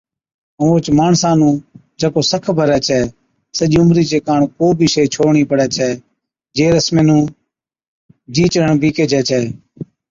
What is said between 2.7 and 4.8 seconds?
ڇَي) سجي عمرِي چي ڪاڻ ڪو